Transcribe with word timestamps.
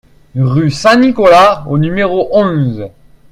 Rue 0.33 0.71
Saint 0.71 0.97
Nicolas 0.97 1.63
au 1.69 1.77
numéro 1.77 2.27
onze 2.35 2.89